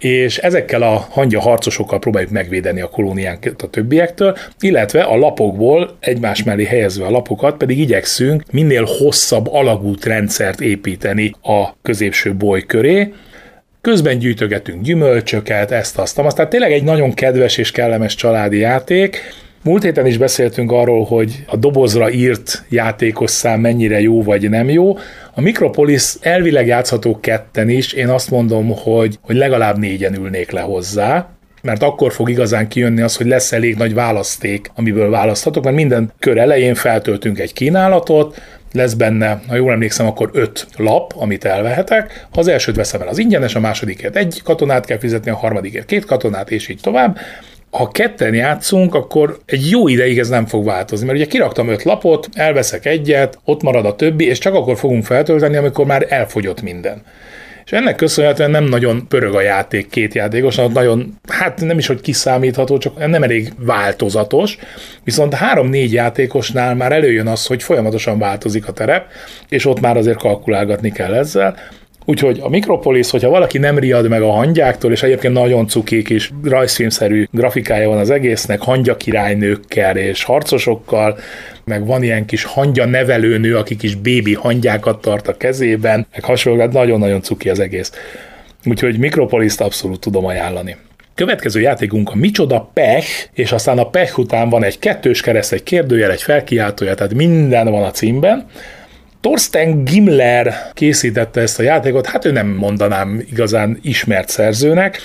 és 0.00 0.38
ezekkel 0.38 0.82
a 0.82 1.06
hangya 1.10 1.40
harcosokkal 1.40 1.98
próbáljuk 1.98 2.30
megvédeni 2.30 2.80
a 2.80 2.88
kolóniánkat 2.88 3.62
a 3.62 3.68
többiektől, 3.68 4.36
illetve 4.60 5.02
a 5.02 5.16
lapokból 5.16 5.96
egymás 6.00 6.42
mellé 6.42 6.64
helyezve 6.64 7.06
a 7.06 7.10
lapokat 7.10 7.56
pedig 7.56 7.78
igyekszünk 7.78 8.42
minél 8.52 8.84
hosszabb 8.84 9.48
alagút 9.52 10.04
rendszert 10.04 10.60
építeni 10.60 11.34
a 11.42 11.76
középső 11.82 12.34
boly 12.34 12.62
köré, 12.62 13.12
Közben 13.80 14.18
gyűjtögetünk 14.18 14.82
gyümölcsöket, 14.82 15.70
ezt, 15.70 15.98
azt, 15.98 16.18
azt. 16.18 16.36
Tehát 16.36 16.50
tényleg 16.50 16.72
egy 16.72 16.82
nagyon 16.82 17.12
kedves 17.12 17.58
és 17.58 17.70
kellemes 17.70 18.14
családi 18.14 18.58
játék, 18.58 19.20
Múlt 19.62 19.82
héten 19.82 20.06
is 20.06 20.18
beszéltünk 20.18 20.72
arról, 20.72 21.04
hogy 21.04 21.44
a 21.46 21.56
dobozra 21.56 22.10
írt 22.10 22.64
játékos 22.68 23.30
szám 23.30 23.60
mennyire 23.60 24.00
jó 24.00 24.22
vagy 24.22 24.48
nem 24.48 24.68
jó. 24.68 24.96
A 25.34 25.40
Micropolis 25.40 26.14
elvileg 26.20 26.66
játszható 26.66 27.18
ketten 27.20 27.68
is, 27.68 27.92
én 27.92 28.08
azt 28.08 28.30
mondom, 28.30 28.76
hogy, 28.76 29.18
hogy 29.22 29.36
legalább 29.36 29.78
négyen 29.78 30.14
ülnék 30.14 30.50
le 30.50 30.60
hozzá, 30.60 31.28
mert 31.62 31.82
akkor 31.82 32.12
fog 32.12 32.30
igazán 32.30 32.68
kijönni 32.68 33.00
az, 33.00 33.16
hogy 33.16 33.26
lesz 33.26 33.52
elég 33.52 33.76
nagy 33.76 33.94
választék, 33.94 34.70
amiből 34.74 35.10
választhatok, 35.10 35.64
mert 35.64 35.76
minden 35.76 36.12
kör 36.18 36.38
elején 36.38 36.74
feltöltünk 36.74 37.38
egy 37.38 37.52
kínálatot, 37.52 38.40
lesz 38.72 38.94
benne, 38.94 39.40
ha 39.48 39.56
jól 39.56 39.72
emlékszem, 39.72 40.06
akkor 40.06 40.30
öt 40.32 40.66
lap, 40.76 41.12
amit 41.16 41.44
elvehetek. 41.44 42.26
Ha 42.30 42.40
az 42.40 42.48
elsőt 42.48 42.76
veszem 42.76 43.00
el, 43.00 43.08
az 43.08 43.18
ingyenes, 43.18 43.54
a 43.54 43.60
másodikért 43.60 44.16
egy 44.16 44.40
katonát 44.44 44.86
kell 44.86 44.98
fizetni, 44.98 45.30
a 45.30 45.36
harmadikért 45.36 45.86
két 45.86 46.04
katonát, 46.04 46.50
és 46.50 46.68
így 46.68 46.80
tovább 46.82 47.18
ha 47.70 47.88
ketten 47.88 48.34
játszunk, 48.34 48.94
akkor 48.94 49.38
egy 49.46 49.70
jó 49.70 49.88
ideig 49.88 50.18
ez 50.18 50.28
nem 50.28 50.46
fog 50.46 50.64
változni, 50.64 51.06
mert 51.06 51.18
ugye 51.18 51.26
kiraktam 51.26 51.68
öt 51.68 51.82
lapot, 51.82 52.28
elveszek 52.32 52.86
egyet, 52.86 53.38
ott 53.44 53.62
marad 53.62 53.86
a 53.86 53.96
többi, 53.96 54.26
és 54.26 54.38
csak 54.38 54.54
akkor 54.54 54.78
fogunk 54.78 55.04
feltölteni, 55.04 55.56
amikor 55.56 55.86
már 55.86 56.06
elfogyott 56.08 56.62
minden. 56.62 57.02
És 57.64 57.76
ennek 57.76 57.96
köszönhetően 57.96 58.50
nem 58.50 58.64
nagyon 58.64 59.08
pörög 59.08 59.34
a 59.34 59.40
játék 59.40 59.90
két 59.90 60.14
játékos, 60.14 60.56
nagyon, 60.56 61.18
hát 61.28 61.60
nem 61.60 61.78
is, 61.78 61.86
hogy 61.86 62.00
kiszámítható, 62.00 62.78
csak 62.78 63.06
nem 63.06 63.22
elég 63.22 63.52
változatos, 63.58 64.58
viszont 65.04 65.34
három-négy 65.34 65.92
játékosnál 65.92 66.74
már 66.74 66.92
előjön 66.92 67.26
az, 67.26 67.46
hogy 67.46 67.62
folyamatosan 67.62 68.18
változik 68.18 68.68
a 68.68 68.72
terep, 68.72 69.06
és 69.48 69.66
ott 69.66 69.80
már 69.80 69.96
azért 69.96 70.18
kalkulálgatni 70.18 70.92
kell 70.92 71.14
ezzel, 71.14 71.56
Úgyhogy 72.10 72.40
a 72.42 72.48
Mikropolis, 72.48 73.10
hogyha 73.10 73.28
valaki 73.28 73.58
nem 73.58 73.78
riad 73.78 74.08
meg 74.08 74.22
a 74.22 74.30
hangyáktól, 74.30 74.92
és 74.92 75.02
egyébként 75.02 75.34
nagyon 75.34 75.66
cukik 75.68 76.08
is, 76.08 76.30
rajzfilmszerű 76.44 77.26
grafikája 77.32 77.88
van 77.88 77.98
az 77.98 78.10
egésznek, 78.10 78.60
hangya 78.60 78.96
királynőkkel 78.96 79.96
és 79.96 80.24
harcosokkal, 80.24 81.18
meg 81.64 81.86
van 81.86 82.02
ilyen 82.02 82.24
kis 82.24 82.44
hangya 82.44 82.84
nevelőnő, 82.84 83.56
aki 83.56 83.76
kis 83.76 83.94
bébi 83.94 84.34
hangyákat 84.34 85.00
tart 85.00 85.28
a 85.28 85.36
kezében, 85.36 86.06
meg 86.12 86.24
hasonló, 86.24 86.60
hát 86.60 86.72
nagyon-nagyon 86.72 87.22
cuki 87.22 87.48
az 87.50 87.60
egész. 87.60 87.92
Úgyhogy 88.64 88.98
Mikropoliszt 88.98 89.60
abszolút 89.60 90.00
tudom 90.00 90.26
ajánlani. 90.26 90.76
Következő 91.14 91.60
játékunk 91.60 92.10
a 92.10 92.16
Micsoda 92.16 92.70
Pech, 92.74 93.28
és 93.32 93.52
aztán 93.52 93.78
a 93.78 93.88
Pech 93.88 94.18
után 94.18 94.48
van 94.48 94.64
egy 94.64 94.78
kettős 94.78 95.20
kereszt, 95.20 95.52
egy 95.52 95.62
kérdőjel, 95.62 96.10
egy 96.10 96.22
felkiáltója, 96.22 96.94
tehát 96.94 97.14
minden 97.14 97.70
van 97.70 97.82
a 97.82 97.90
címben. 97.90 98.46
Torsten 99.20 99.84
Gimler 99.84 100.54
készítette 100.74 101.40
ezt 101.40 101.58
a 101.58 101.62
játékot, 101.62 102.06
hát 102.06 102.24
ő 102.24 102.30
nem 102.30 102.48
mondanám 102.48 103.22
igazán 103.30 103.78
ismert 103.82 104.28
szerzőnek, 104.28 104.98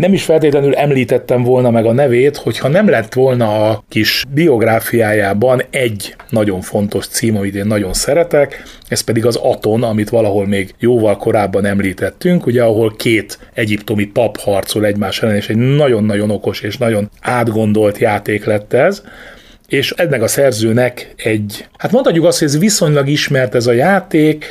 nem 0.00 0.12
is 0.12 0.24
feltétlenül 0.24 0.74
említettem 0.74 1.42
volna 1.42 1.70
meg 1.70 1.86
a 1.86 1.92
nevét, 1.92 2.36
hogyha 2.36 2.68
nem 2.68 2.88
lett 2.88 3.12
volna 3.12 3.68
a 3.68 3.84
kis 3.88 4.24
biográfiájában 4.34 5.62
egy 5.70 6.16
nagyon 6.28 6.60
fontos 6.60 7.06
cím, 7.06 7.36
amit 7.36 7.54
én 7.54 7.66
nagyon 7.66 7.92
szeretek, 7.92 8.62
ez 8.88 9.00
pedig 9.00 9.26
az 9.26 9.36
Aton, 9.36 9.82
amit 9.82 10.08
valahol 10.08 10.46
még 10.46 10.74
jóval 10.78 11.16
korábban 11.16 11.64
említettünk, 11.64 12.46
ugye 12.46 12.62
ahol 12.62 12.94
két 12.96 13.38
egyiptomi 13.54 14.04
pap 14.04 14.38
harcol 14.38 14.84
egymás 14.84 15.22
ellen, 15.22 15.36
és 15.36 15.48
egy 15.48 15.56
nagyon-nagyon 15.56 16.30
okos 16.30 16.60
és 16.60 16.76
nagyon 16.76 17.10
átgondolt 17.20 17.98
játék 17.98 18.44
lett 18.44 18.72
ez 18.72 19.02
és 19.70 19.90
ennek 19.96 20.22
a 20.22 20.28
szerzőnek 20.28 21.12
egy, 21.16 21.66
hát 21.78 21.92
mondhatjuk 21.92 22.24
azt, 22.24 22.38
hogy 22.38 22.48
ez 22.48 22.58
viszonylag 22.58 23.08
ismert 23.08 23.54
ez 23.54 23.66
a 23.66 23.72
játék, 23.72 24.44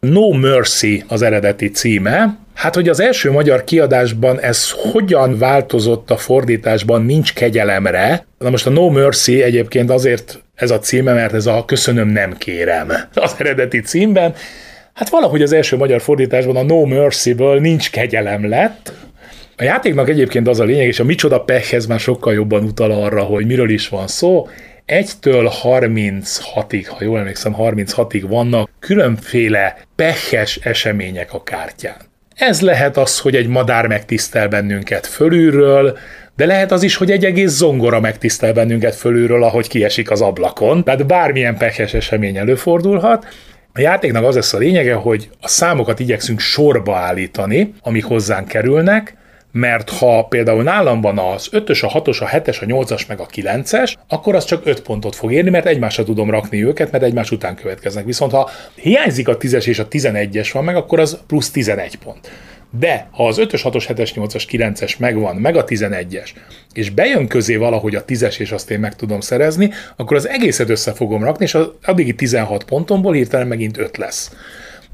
No 0.00 0.32
Mercy 0.32 1.04
az 1.08 1.22
eredeti 1.22 1.70
címe, 1.70 2.42
Hát, 2.54 2.74
hogy 2.74 2.88
az 2.88 3.00
első 3.00 3.30
magyar 3.30 3.64
kiadásban 3.64 4.40
ez 4.40 4.70
hogyan 4.70 5.38
változott 5.38 6.10
a 6.10 6.16
fordításban, 6.16 7.04
nincs 7.04 7.32
kegyelemre. 7.32 8.26
Na 8.38 8.50
most 8.50 8.66
a 8.66 8.70
No 8.70 8.90
Mercy 8.90 9.42
egyébként 9.42 9.90
azért 9.90 10.42
ez 10.54 10.70
a 10.70 10.78
címe, 10.78 11.12
mert 11.12 11.32
ez 11.32 11.46
a 11.46 11.64
köszönöm 11.64 12.08
nem 12.08 12.36
kérem 12.36 12.92
az 13.14 13.34
eredeti 13.38 13.80
címben. 13.80 14.34
Hát 14.92 15.08
valahogy 15.08 15.42
az 15.42 15.52
első 15.52 15.76
magyar 15.76 16.00
fordításban 16.00 16.56
a 16.56 16.62
No 16.62 16.84
Mercy-ből 16.84 17.60
nincs 17.60 17.90
kegyelem 17.90 18.48
lett, 18.48 18.92
a 19.56 19.62
játéknak 19.62 20.08
egyébként 20.08 20.48
az 20.48 20.60
a 20.60 20.64
lényeg, 20.64 20.86
és 20.86 21.00
a 21.00 21.04
micsoda 21.04 21.40
pechhez 21.40 21.86
már 21.86 22.00
sokkal 22.00 22.34
jobban 22.34 22.64
utal 22.64 22.90
arra, 22.90 23.22
hogy 23.22 23.46
miről 23.46 23.70
is 23.70 23.88
van 23.88 24.06
szó. 24.06 24.48
1-től 24.86 25.52
36-ig, 25.62 26.84
ha 26.88 27.04
jól 27.04 27.18
emlékszem, 27.18 27.54
36-ig 27.58 28.24
vannak 28.28 28.70
különféle 28.78 29.76
pehes 29.96 30.56
események 30.56 31.32
a 31.32 31.42
kártyán. 31.42 31.96
Ez 32.34 32.60
lehet 32.60 32.96
az, 32.96 33.18
hogy 33.20 33.36
egy 33.36 33.46
madár 33.46 33.86
megtisztel 33.86 34.48
bennünket 34.48 35.06
fölülről, 35.06 35.98
de 36.36 36.46
lehet 36.46 36.72
az 36.72 36.82
is, 36.82 36.96
hogy 36.96 37.10
egy 37.10 37.24
egész 37.24 37.50
zongora 37.50 38.00
megtisztel 38.00 38.52
bennünket 38.52 38.94
fölülről, 38.94 39.42
ahogy 39.42 39.68
kiesik 39.68 40.10
az 40.10 40.20
ablakon. 40.20 40.84
Tehát 40.84 41.06
bármilyen 41.06 41.56
pehes 41.56 41.94
esemény 41.94 42.36
előfordulhat. 42.36 43.26
A 43.72 43.80
játéknak 43.80 44.24
az 44.24 44.34
lesz 44.34 44.52
a 44.52 44.58
lényege, 44.58 44.94
hogy 44.94 45.28
a 45.40 45.48
számokat 45.48 46.00
igyekszünk 46.00 46.40
sorba 46.40 46.96
állítani, 46.96 47.74
amik 47.82 48.04
hozzánk 48.04 48.48
kerülnek, 48.48 49.16
mert 49.54 49.90
ha 49.90 50.22
például 50.22 50.62
nálam 50.62 51.00
van 51.00 51.18
az 51.18 51.48
5-ös, 51.52 51.84
a 51.84 52.02
6-os, 52.02 52.22
a 52.22 52.26
7-es, 52.26 52.62
a 52.62 52.64
8-as, 52.64 53.06
meg 53.08 53.20
a 53.20 53.26
9-es, 53.26 53.94
akkor 54.08 54.34
az 54.34 54.44
csak 54.44 54.66
5 54.66 54.82
pontot 54.82 55.14
fog 55.14 55.32
érni, 55.32 55.50
mert 55.50 55.66
egymásra 55.66 56.04
tudom 56.04 56.30
rakni 56.30 56.64
őket, 56.64 56.90
mert 56.90 57.04
egymás 57.04 57.30
után 57.30 57.54
következnek. 57.54 58.04
Viszont 58.04 58.32
ha 58.32 58.50
hiányzik 58.74 59.28
a 59.28 59.36
10-es 59.36 59.66
és 59.66 59.78
a 59.78 59.88
11-es 59.88 60.50
van 60.52 60.64
meg, 60.64 60.76
akkor 60.76 61.00
az 61.00 61.18
plusz 61.26 61.50
11 61.50 61.96
pont. 61.96 62.30
De 62.78 63.08
ha 63.10 63.26
az 63.26 63.36
5-ös, 63.40 63.60
6-os, 63.64 63.84
7-es, 63.88 64.10
8-as, 64.14 64.44
9-es 64.50 64.98
megvan, 64.98 65.36
meg 65.36 65.56
a 65.56 65.64
11-es, 65.64 66.28
és 66.72 66.90
bejön 66.90 67.26
közé 67.26 67.56
valahogy 67.56 67.94
a 67.94 68.04
10-es, 68.04 68.38
és 68.38 68.52
azt 68.52 68.70
én 68.70 68.80
meg 68.80 68.96
tudom 68.96 69.20
szerezni, 69.20 69.70
akkor 69.96 70.16
az 70.16 70.28
egészet 70.28 70.70
össze 70.70 70.92
fogom 70.92 71.24
rakni, 71.24 71.44
és 71.44 71.54
az 71.54 71.70
addigi 71.84 72.14
16 72.14 72.64
pontomból 72.64 73.12
hirtelen 73.12 73.46
megint 73.46 73.78
5 73.78 73.96
lesz. 73.96 74.30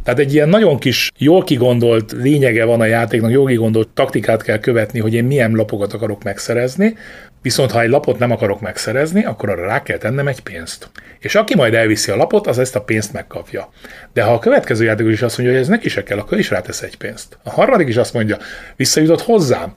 Tehát 0.05 0.21
egy 0.21 0.35
ilyen 0.35 0.49
nagyon 0.49 0.79
kis, 0.79 1.11
jól 1.19 1.45
kigondolt 1.45 2.13
lényege 2.13 2.65
van 2.65 2.81
a 2.81 2.85
játéknak, 2.85 3.31
jól 3.31 3.47
kigondolt 3.47 3.89
taktikát 3.89 4.43
kell 4.43 4.59
követni, 4.59 5.01
hogy 5.01 5.15
én 5.15 5.25
milyen 5.25 5.53
lapokat 5.53 5.93
akarok 5.93 6.23
megszerezni, 6.23 6.97
viszont 7.43 7.71
ha 7.71 7.81
egy 7.81 7.89
lapot 7.89 8.19
nem 8.19 8.31
akarok 8.31 8.61
megszerezni, 8.61 9.25
akkor 9.25 9.49
arra 9.49 9.67
rá 9.67 9.83
kell 9.83 9.99
tennem 9.99 10.29
egy 10.29 10.41
pénzt. 10.41 10.91
És 11.19 11.35
aki 11.35 11.57
majd 11.57 11.75
elviszi 11.75 12.11
a 12.11 12.17
lapot, 12.17 12.47
az 12.47 12.59
ezt 12.59 12.77
a 12.77 12.81
pénzt 12.81 13.13
megkapja. 13.13 13.73
De 14.13 14.23
ha 14.23 14.33
a 14.33 14.39
következő 14.39 14.85
játékos 14.85 15.13
is 15.13 15.23
azt 15.23 15.37
mondja, 15.39 15.57
hogy 15.57 15.65
ez 15.65 15.71
neki 15.71 15.89
se 15.89 16.03
kell, 16.03 16.19
akkor 16.19 16.39
is 16.39 16.51
rátesz 16.51 16.83
egy 16.83 16.97
pénzt. 16.97 17.39
A 17.43 17.51
harmadik 17.51 17.89
is 17.89 17.97
azt 17.97 18.15
mondja, 18.15 18.39
visszajutott 18.77 19.23
hozzám, 19.23 19.75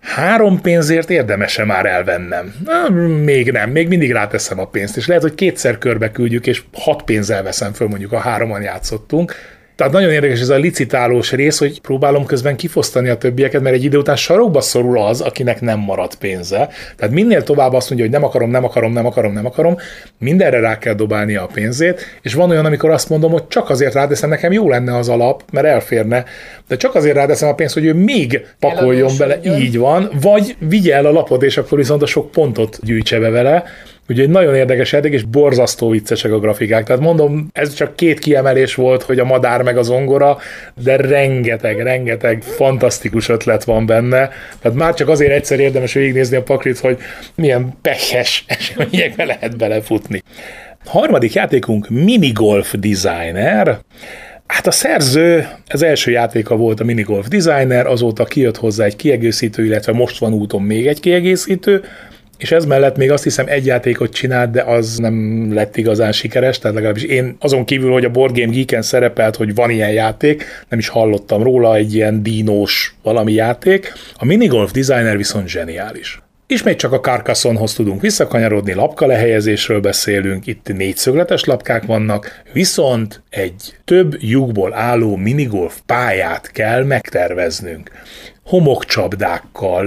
három 0.00 0.60
pénzért 0.60 1.10
érdemese 1.10 1.64
már 1.64 1.86
elvennem. 1.86 2.54
Na, 2.64 2.88
még 3.06 3.52
nem, 3.52 3.70
még 3.70 3.88
mindig 3.88 4.12
ráteszem 4.12 4.58
a 4.58 4.66
pénzt, 4.66 4.96
és 4.96 5.06
lehet, 5.06 5.22
hogy 5.22 5.34
kétszer 5.34 5.78
körbe 5.78 6.10
küldjük, 6.10 6.46
és 6.46 6.62
hat 6.72 7.02
pénzzel 7.02 7.42
veszem 7.42 7.72
föl, 7.72 7.88
mondjuk 7.88 8.12
a 8.12 8.18
hároman 8.18 8.62
játszottunk, 8.62 9.34
tehát 9.76 9.92
nagyon 9.92 10.10
érdekes 10.10 10.40
ez 10.40 10.48
a 10.48 10.56
licitálós 10.56 11.32
rész, 11.32 11.58
hogy 11.58 11.80
próbálom 11.80 12.26
közben 12.26 12.56
kifosztani 12.56 13.08
a 13.08 13.16
többieket, 13.16 13.62
mert 13.62 13.74
egy 13.74 13.84
idő 13.84 13.98
után 13.98 14.16
sarokba 14.16 14.60
szorul 14.60 14.98
az, 14.98 15.20
akinek 15.20 15.60
nem 15.60 15.78
marad 15.78 16.14
pénze. 16.14 16.68
Tehát 16.96 17.14
minél 17.14 17.42
tovább 17.42 17.72
azt 17.72 17.88
mondja, 17.88 18.06
hogy 18.06 18.14
nem 18.18 18.24
akarom, 18.24 18.50
nem 18.50 18.64
akarom, 18.64 18.92
nem 18.92 19.06
akarom, 19.06 19.32
nem 19.32 19.46
akarom, 19.46 19.76
mindenre 20.18 20.60
rá 20.60 20.78
kell 20.78 20.94
dobálnia 20.94 21.42
a 21.42 21.46
pénzét, 21.46 22.00
és 22.22 22.34
van 22.34 22.50
olyan, 22.50 22.64
amikor 22.64 22.90
azt 22.90 23.08
mondom, 23.08 23.32
hogy 23.32 23.48
csak 23.48 23.70
azért 23.70 23.94
ráteszem, 23.94 24.28
nekem 24.28 24.52
jó 24.52 24.68
lenne 24.68 24.96
az 24.96 25.08
alap, 25.08 25.42
mert 25.52 25.66
elférne, 25.66 26.24
de 26.68 26.76
csak 26.76 26.94
azért 26.94 27.16
ráteszem 27.16 27.48
a 27.48 27.54
pénzt, 27.54 27.74
hogy 27.74 27.84
ő 27.84 27.94
még 27.94 28.46
pakoljon 28.58 29.12
bele, 29.18 29.40
így 29.58 29.78
van, 29.78 30.10
vagy 30.20 30.56
vigye 30.58 30.94
el 30.94 31.06
a 31.06 31.12
lapot, 31.12 31.42
és 31.42 31.56
akkor 31.56 31.78
viszont 31.78 32.02
a 32.02 32.06
sok 32.06 32.30
pontot 32.30 32.78
gyűjtse 32.82 33.18
be 33.18 33.30
vele, 33.30 33.64
Ugye 34.08 34.22
egy 34.22 34.28
nagyon 34.28 34.54
érdekes 34.54 34.92
játék, 34.92 35.12
és 35.12 35.22
borzasztó 35.22 35.88
viccesek 35.88 36.32
a 36.32 36.38
grafikák. 36.38 36.84
Tehát 36.84 37.02
mondom, 37.02 37.48
ez 37.52 37.74
csak 37.74 37.96
két 37.96 38.18
kiemelés 38.18 38.74
volt, 38.74 39.02
hogy 39.02 39.18
a 39.18 39.24
madár 39.24 39.62
meg 39.62 39.76
az 39.76 39.88
ongora, 39.88 40.38
de 40.82 40.96
rengeteg, 40.96 41.80
rengeteg 41.80 42.42
fantasztikus 42.42 43.28
ötlet 43.28 43.64
van 43.64 43.86
benne. 43.86 44.30
Tehát 44.60 44.78
már 44.78 44.94
csak 44.94 45.08
azért 45.08 45.32
egyszer 45.32 45.60
érdemes 45.60 45.92
végignézni 45.92 46.36
a 46.36 46.42
paklit, 46.42 46.78
hogy 46.78 46.98
milyen 47.34 47.78
pehes 47.82 48.44
eseményekbe 48.58 49.24
lehet 49.24 49.56
belefutni. 49.56 50.22
Harmadik 50.84 51.32
játékunk 51.32 51.88
Minigolf 51.88 52.74
Designer. 52.78 53.78
Hát 54.46 54.66
a 54.66 54.70
szerző, 54.70 55.48
az 55.68 55.82
első 55.82 56.10
játéka 56.10 56.56
volt 56.56 56.80
a 56.80 56.84
Minigolf 56.84 57.28
Designer, 57.28 57.86
azóta 57.86 58.24
kijött 58.24 58.56
hozzá 58.56 58.84
egy 58.84 58.96
kiegészítő, 58.96 59.64
illetve 59.64 59.92
most 59.92 60.18
van 60.18 60.32
úton 60.32 60.62
még 60.62 60.86
egy 60.86 61.00
kiegészítő, 61.00 61.84
és 62.42 62.50
ez 62.50 62.64
mellett 62.64 62.96
még 62.96 63.10
azt 63.10 63.22
hiszem 63.22 63.46
egy 63.48 63.66
játékot 63.66 64.12
csinált, 64.12 64.50
de 64.50 64.62
az 64.62 64.96
nem 64.96 65.48
lett 65.54 65.76
igazán 65.76 66.12
sikeres, 66.12 66.58
tehát 66.58 66.76
legalábbis 66.76 67.02
én 67.02 67.36
azon 67.40 67.64
kívül, 67.64 67.92
hogy 67.92 68.04
a 68.04 68.10
Board 68.10 68.38
Game 68.38 68.52
Geek-en 68.52 68.82
szerepelt, 68.82 69.36
hogy 69.36 69.54
van 69.54 69.70
ilyen 69.70 69.90
játék, 69.90 70.44
nem 70.68 70.78
is 70.78 70.88
hallottam 70.88 71.42
róla, 71.42 71.76
egy 71.76 71.94
ilyen 71.94 72.22
dínós 72.22 72.94
valami 73.02 73.32
játék. 73.32 73.92
A 74.14 74.24
Minigolf 74.24 74.70
Designer 74.70 75.16
viszont 75.16 75.48
zseniális. 75.48 76.22
Ismét 76.46 76.78
csak 76.78 76.92
a 76.92 77.00
Carcassonnehoz 77.00 77.74
tudunk 77.74 78.00
visszakanyarodni, 78.00 78.74
lapka 78.74 79.06
lehelyezésről 79.06 79.80
beszélünk, 79.80 80.46
itt 80.46 80.72
négyszögletes 80.76 81.44
lapkák 81.44 81.84
vannak, 81.84 82.42
viszont 82.52 83.22
egy 83.30 83.74
több 83.84 84.16
lyukból 84.20 84.74
álló 84.74 85.16
minigolf 85.16 85.78
pályát 85.86 86.50
kell 86.50 86.84
megterveznünk 86.84 87.90
homokcsapdákkal, 88.44 89.86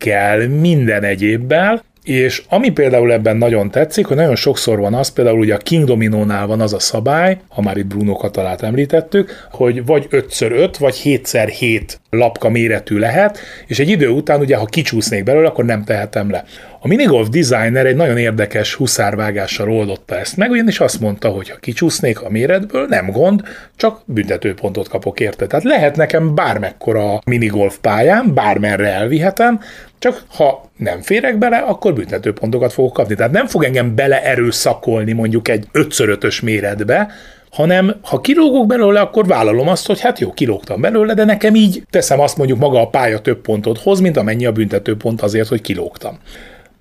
vizekkel, 0.00 0.48
minden 0.48 1.02
egyébbel, 1.02 1.82
és 2.02 2.42
ami 2.48 2.70
például 2.70 3.12
ebben 3.12 3.36
nagyon 3.36 3.70
tetszik, 3.70 4.06
hogy 4.06 4.16
nagyon 4.16 4.36
sokszor 4.36 4.78
van 4.78 4.94
az, 4.94 5.08
például 5.08 5.38
ugye 5.38 5.54
a 5.54 5.58
King 5.58 5.84
Dominónál 5.84 6.46
van 6.46 6.60
az 6.60 6.72
a 6.72 6.78
szabály, 6.78 7.38
ha 7.48 7.62
már 7.62 7.76
itt 7.76 7.86
Bruno 7.86 8.12
Katalát 8.12 8.62
említettük, 8.62 9.48
hogy 9.50 9.84
vagy 9.84 10.06
5x5, 10.10 10.74
vagy 10.78 11.00
7x7 11.04 11.82
lapka 12.10 12.48
méretű 12.48 12.98
lehet, 12.98 13.38
és 13.66 13.78
egy 13.78 13.88
idő 13.88 14.08
után 14.08 14.40
ugye, 14.40 14.56
ha 14.56 14.64
kicsúsznék 14.64 15.24
belőle, 15.24 15.48
akkor 15.48 15.64
nem 15.64 15.84
tehetem 15.84 16.30
le. 16.30 16.44
A 16.82 16.88
minigolf 16.88 17.28
designer 17.28 17.86
egy 17.86 17.96
nagyon 17.96 18.16
érdekes 18.16 18.74
huszárvágással 18.74 19.70
oldotta 19.70 20.18
ezt 20.18 20.36
meg, 20.36 20.50
ugyanis 20.50 20.80
azt 20.80 21.00
mondta, 21.00 21.28
hogy 21.28 21.50
ha 21.50 21.56
kicsúsznék 21.56 22.20
a 22.22 22.30
méretből, 22.30 22.86
nem 22.86 23.10
gond, 23.10 23.42
csak 23.76 24.00
büntetőpontot 24.04 24.88
kapok 24.88 25.20
érte. 25.20 25.46
Tehát 25.46 25.64
lehet 25.64 25.96
nekem 25.96 26.34
bármekkora 26.34 27.20
minigolf 27.24 27.78
pályán, 27.80 28.34
bármerre 28.34 28.92
elvihetem, 28.92 29.60
csak 29.98 30.22
ha 30.28 30.70
nem 30.76 31.00
férek 31.00 31.38
bele, 31.38 31.56
akkor 31.56 31.94
büntetőpontokat 31.94 32.72
fogok 32.72 32.92
kapni. 32.92 33.14
Tehát 33.14 33.32
nem 33.32 33.46
fog 33.46 33.64
engem 33.64 33.94
bele 33.94 34.24
erőszakolni 34.24 35.12
mondjuk 35.12 35.48
egy 35.48 35.66
5x5-ös 35.72 36.42
méretbe, 36.42 37.12
hanem 37.50 37.94
ha 38.02 38.20
kilógok 38.20 38.66
belőle, 38.66 39.00
akkor 39.00 39.26
vállalom 39.26 39.68
azt, 39.68 39.86
hogy 39.86 40.00
hát 40.00 40.18
jó, 40.18 40.32
kilógtam 40.32 40.80
belőle, 40.80 41.14
de 41.14 41.24
nekem 41.24 41.54
így 41.54 41.82
teszem 41.90 42.20
azt 42.20 42.36
mondjuk 42.36 42.58
maga 42.58 42.80
a 42.80 42.88
pálya 42.88 43.18
több 43.18 43.40
pontot 43.40 43.78
hoz, 43.78 44.00
mint 44.00 44.16
amennyi 44.16 44.46
a 44.46 44.52
büntetőpont 44.52 45.22
azért, 45.22 45.48
hogy 45.48 45.60
kilógtam 45.60 46.18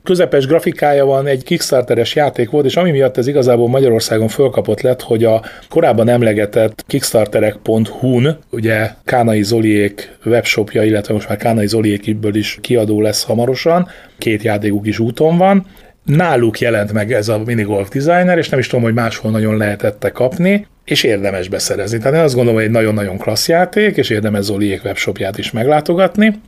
közepes 0.10 0.46
grafikája 0.46 1.06
van, 1.06 1.28
egy 1.28 1.44
Kickstarteres 1.44 2.16
játék 2.16 2.50
volt, 2.50 2.66
és 2.66 2.76
ami 2.76 2.92
miatt 2.92 3.18
ez 3.18 3.28
igazából 3.28 3.68
Magyarországon 3.68 4.28
fölkapott 4.28 4.82
lett, 4.82 5.02
hogy 5.02 5.24
a 5.24 5.42
korábban 5.70 6.10
emlegetett 6.10 6.84
kickstarterek.hu-n, 6.88 8.38
ugye 8.52 8.90
Kánai 9.04 9.44
Zoliék 9.44 10.16
webshopja, 10.26 10.84
illetve 10.84 11.14
most 11.14 11.28
már 11.28 11.38
Kánai 11.38 11.68
Zoliékből 11.68 12.36
is 12.36 12.58
kiadó 12.62 13.02
lesz 13.02 13.24
hamarosan, 13.24 13.88
két 14.18 14.44
játékuk 14.44 14.88
is 14.88 15.00
úton 15.00 15.38
van, 15.38 15.66
náluk 16.04 16.60
jelent 16.60 16.94
meg 16.94 17.14
ez 17.14 17.28
a 17.28 17.42
minigolf 17.46 17.90
designer, 17.90 18.38
és 18.38 18.50
nem 18.50 18.60
is 18.60 18.68
tudom, 18.68 18.84
hogy 18.84 18.94
máshol 18.94 19.32
nagyon 19.32 19.58
lehetette 19.58 20.10
kapni, 20.10 20.68
és 20.86 21.04
érdemes 21.04 21.48
beszerezni. 21.48 21.98
Tehát 21.98 22.14
én 22.14 22.24
azt 22.24 22.34
gondolom, 22.34 22.60
hogy 22.60 22.68
egy 22.68 22.76
nagyon-nagyon 22.76 23.18
klassz 23.18 23.48
játék, 23.48 23.98
és 23.98 24.10
érdemes 24.10 24.44
Zoliék 24.44 24.84
webshopját 24.84 25.38
is 25.38 25.52
meglátogatni. 25.52 26.42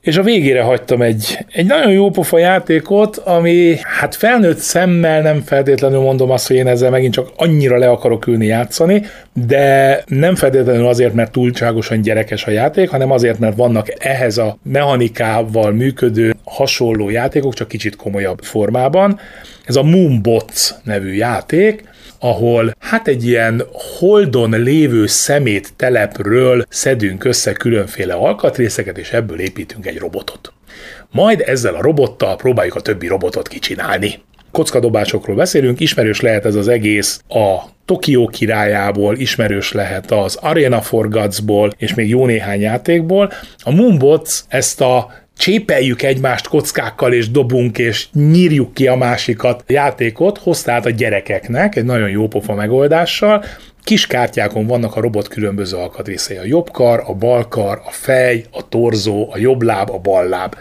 És 0.00 0.16
a 0.16 0.22
végére 0.22 0.62
hagytam 0.62 1.02
egy, 1.02 1.38
egy 1.52 1.66
nagyon 1.66 1.92
jó 1.92 2.10
pofa 2.10 2.38
játékot, 2.38 3.16
ami 3.16 3.76
hát 3.82 4.14
felnőtt 4.14 4.58
szemmel 4.58 5.22
nem 5.22 5.42
feltétlenül 5.42 6.00
mondom 6.00 6.30
azt, 6.30 6.46
hogy 6.46 6.56
én 6.56 6.66
ezzel 6.66 6.90
megint 6.90 7.12
csak 7.12 7.28
annyira 7.36 7.78
le 7.78 7.90
akarok 7.90 8.26
ülni 8.26 8.46
játszani, 8.46 9.02
de 9.46 10.02
nem 10.06 10.34
feltétlenül 10.34 10.86
azért, 10.86 11.14
mert 11.14 11.32
túlságosan 11.32 12.00
gyerekes 12.00 12.44
a 12.44 12.50
játék, 12.50 12.88
hanem 12.88 13.10
azért, 13.10 13.38
mert 13.38 13.56
vannak 13.56 14.04
ehhez 14.04 14.38
a 14.38 14.58
mechanikával 14.62 15.72
működő 15.72 16.34
hasonló 16.44 17.10
játékok, 17.10 17.54
csak 17.54 17.68
kicsit 17.68 17.96
komolyabb 17.96 18.38
formában. 18.42 19.18
Ez 19.64 19.76
a 19.76 19.82
Moonbots 19.82 20.70
nevű 20.82 21.12
játék, 21.12 21.84
ahol 22.20 22.74
hát 22.78 23.08
egy 23.08 23.26
ilyen 23.26 23.62
holdon 23.98 24.50
lévő 24.50 25.06
szemét 25.06 25.72
telepről 25.76 26.64
szedünk 26.68 27.24
össze 27.24 27.52
különféle 27.52 28.14
alkatrészeket, 28.14 28.98
és 28.98 29.12
ebből 29.12 29.40
építünk 29.40 29.86
egy 29.86 29.98
robotot. 29.98 30.52
Majd 31.10 31.42
ezzel 31.46 31.74
a 31.74 31.82
robottal 31.82 32.36
próbáljuk 32.36 32.74
a 32.74 32.80
többi 32.80 33.06
robotot 33.06 33.48
kicsinálni. 33.48 34.22
Kockadobásokról 34.50 35.36
beszélünk, 35.36 35.80
ismerős 35.80 36.20
lehet 36.20 36.44
ez 36.44 36.54
az 36.54 36.68
egész 36.68 37.20
a 37.28 37.58
Tokió 37.84 38.26
királyából, 38.26 39.16
ismerős 39.16 39.72
lehet 39.72 40.10
az 40.10 40.36
Arena 40.40 40.80
for 40.80 41.08
és 41.76 41.94
még 41.94 42.08
jó 42.08 42.26
néhány 42.26 42.60
játékból. 42.60 43.32
A 43.58 43.70
Moonbots 43.70 44.40
ezt 44.48 44.80
a 44.80 45.12
csépeljük 45.40 46.02
egymást 46.02 46.48
kockákkal, 46.48 47.12
és 47.12 47.30
dobunk, 47.30 47.78
és 47.78 48.06
nyírjuk 48.12 48.74
ki 48.74 48.86
a 48.86 48.96
másikat. 48.96 49.64
Játékot, 49.66 50.38
hozta 50.38 50.72
át 50.72 50.86
a 50.86 50.90
gyerekeknek 50.90 51.76
egy 51.76 51.84
nagyon 51.84 52.08
jó 52.08 52.28
pofa 52.28 52.54
megoldással, 52.54 53.44
Kis 53.84 54.06
kártyákon 54.06 54.66
vannak 54.66 54.96
a 54.96 55.00
robot 55.00 55.28
különböző 55.28 55.76
alkatrészei. 55.76 56.36
A 56.36 56.44
jobb 56.44 56.70
kar, 56.70 57.02
a 57.06 57.14
bal 57.14 57.48
kar, 57.48 57.82
a 57.84 57.90
fej, 57.90 58.44
a 58.50 58.68
torzó, 58.68 59.28
a 59.32 59.38
jobb 59.38 59.62
láb, 59.62 59.90
a 59.90 59.98
bal 59.98 60.28
láb 60.28 60.56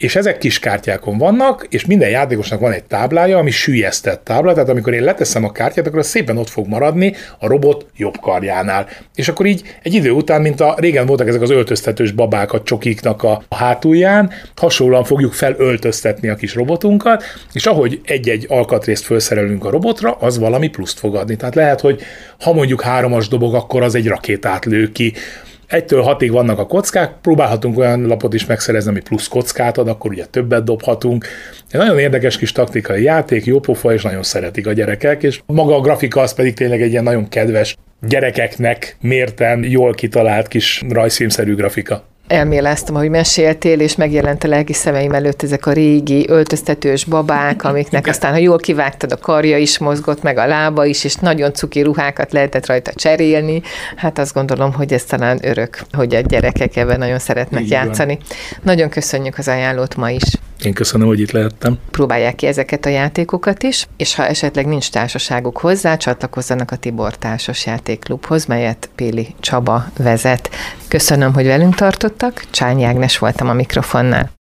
és 0.00 0.16
ezek 0.16 0.38
kis 0.38 0.58
kártyákon 0.58 1.18
vannak, 1.18 1.66
és 1.70 1.86
minden 1.86 2.08
játékosnak 2.08 2.60
van 2.60 2.72
egy 2.72 2.84
táblája, 2.84 3.38
ami 3.38 3.50
sűjesztett 3.50 4.24
tábla, 4.24 4.52
tehát 4.52 4.68
amikor 4.68 4.94
én 4.94 5.02
leteszem 5.02 5.44
a 5.44 5.52
kártyát, 5.52 5.86
akkor 5.86 5.98
az 5.98 6.06
szépen 6.06 6.36
ott 6.36 6.48
fog 6.48 6.66
maradni 6.66 7.14
a 7.38 7.46
robot 7.46 7.86
jobb 7.96 8.20
karjánál. 8.20 8.86
És 9.14 9.28
akkor 9.28 9.46
így 9.46 9.62
egy 9.82 9.94
idő 9.94 10.10
után, 10.10 10.40
mint 10.40 10.60
a 10.60 10.74
régen 10.78 11.06
voltak 11.06 11.28
ezek 11.28 11.40
az 11.40 11.50
öltöztetős 11.50 12.12
babák 12.12 12.52
a 12.52 12.62
csokiknak 12.62 13.22
a 13.22 13.42
hátulján, 13.50 14.30
hasonlóan 14.56 15.04
fogjuk 15.04 15.32
felöltöztetni 15.32 16.28
a 16.28 16.34
kis 16.34 16.54
robotunkat, 16.54 17.22
és 17.52 17.66
ahogy 17.66 18.00
egy-egy 18.04 18.46
alkatrészt 18.48 19.04
felszerelünk 19.04 19.64
a 19.64 19.70
robotra, 19.70 20.12
az 20.12 20.38
valami 20.38 20.68
pluszt 20.68 20.98
fog 20.98 21.14
adni. 21.14 21.36
Tehát 21.36 21.54
lehet, 21.54 21.80
hogy 21.80 22.02
ha 22.40 22.52
mondjuk 22.52 22.82
háromas 22.82 23.28
dobog, 23.28 23.54
akkor 23.54 23.82
az 23.82 23.94
egy 23.94 24.06
rakétát 24.06 24.64
lő 24.64 24.92
ki, 24.92 25.12
Egytől 25.70 26.02
hatig 26.02 26.30
vannak 26.30 26.58
a 26.58 26.66
kockák, 26.66 27.12
próbálhatunk 27.22 27.78
olyan 27.78 28.06
lapot 28.06 28.34
is 28.34 28.46
megszerezni, 28.46 28.90
ami 28.90 29.00
plusz 29.00 29.28
kockát 29.28 29.78
ad, 29.78 29.88
akkor 29.88 30.10
ugye 30.10 30.24
többet 30.26 30.64
dobhatunk. 30.64 31.26
Egy 31.70 31.80
nagyon 31.80 31.98
érdekes 31.98 32.38
kis 32.38 32.52
taktikai 32.52 33.02
játék, 33.02 33.44
jó 33.44 33.60
pofa, 33.60 33.92
és 33.92 34.02
nagyon 34.02 34.22
szeretik 34.22 34.66
a 34.66 34.72
gyerekek, 34.72 35.22
és 35.22 35.40
maga 35.46 35.74
a 35.74 35.80
grafika 35.80 36.20
az 36.20 36.34
pedig 36.34 36.54
tényleg 36.54 36.82
egy 36.82 36.90
ilyen 36.90 37.02
nagyon 37.02 37.28
kedves 37.28 37.76
gyerekeknek 38.00 38.96
mérten 39.00 39.64
jól 39.64 39.94
kitalált 39.94 40.48
kis 40.48 40.82
rajzfilmszerű 40.88 41.54
grafika 41.54 42.04
elméleztem, 42.30 42.94
hogy 42.94 43.08
meséltél, 43.08 43.80
és 43.80 43.96
megjelent 43.96 44.44
a 44.44 44.48
lelki 44.48 44.72
szemeim 44.72 45.12
előtt 45.12 45.42
ezek 45.42 45.66
a 45.66 45.72
régi 45.72 46.28
öltöztetős 46.28 47.04
babák, 47.04 47.64
amiknek 47.64 48.06
aztán, 48.06 48.32
ha 48.32 48.38
jól 48.38 48.58
kivágtad, 48.58 49.12
a 49.12 49.16
karja 49.16 49.58
is 49.58 49.78
mozgott, 49.78 50.22
meg 50.22 50.38
a 50.38 50.46
lába 50.46 50.84
is, 50.84 51.04
és 51.04 51.14
nagyon 51.14 51.52
cuki 51.52 51.80
ruhákat 51.80 52.32
lehetett 52.32 52.66
rajta 52.66 52.92
cserélni. 52.94 53.62
Hát 53.96 54.18
azt 54.18 54.34
gondolom, 54.34 54.72
hogy 54.72 54.92
ez 54.92 55.04
talán 55.04 55.38
örök, 55.42 55.80
hogy 55.92 56.14
a 56.14 56.20
gyerekek 56.20 56.76
ebben 56.76 56.98
nagyon 56.98 57.18
szeretnek 57.18 57.62
Így 57.62 57.70
játszani. 57.70 58.18
Nagyon 58.62 58.88
köszönjük 58.88 59.38
az 59.38 59.48
ajánlót 59.48 59.96
ma 59.96 60.10
is. 60.10 60.22
Én 60.64 60.72
köszönöm, 60.72 61.06
hogy 61.06 61.20
itt 61.20 61.30
lehettem. 61.30 61.78
Próbálják 61.90 62.34
ki 62.34 62.46
ezeket 62.46 62.86
a 62.86 62.88
játékokat 62.88 63.62
is, 63.62 63.86
és 63.96 64.14
ha 64.14 64.26
esetleg 64.26 64.66
nincs 64.66 64.90
társaságuk 64.90 65.58
hozzá, 65.58 65.96
csatlakozzanak 65.96 66.70
a 66.70 66.76
Tibor 66.76 67.16
Társas 67.16 67.66
Játékklubhoz, 67.66 68.46
melyet 68.46 68.90
Péli 68.94 69.34
Csaba 69.40 69.84
vezet. 69.96 70.50
Köszönöm, 70.88 71.34
hogy 71.34 71.46
velünk 71.46 71.74
tartottak. 71.74 72.44
Csányi 72.50 72.84
Ágnes 72.84 73.18
voltam 73.18 73.48
a 73.48 73.52
mikrofonnál. 73.52 74.39